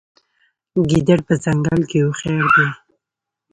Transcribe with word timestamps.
ګیدړ 0.89 1.19
په 1.27 1.33
ځنګل 1.43 1.81
کې 1.89 1.99
هوښیار 2.05 2.45
دی. 2.55 2.67